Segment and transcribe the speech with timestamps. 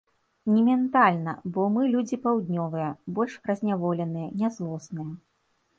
[0.51, 5.11] Ні ментальна, бо мы людзі паўднёвыя, больш разняволеныя, нязлосныя.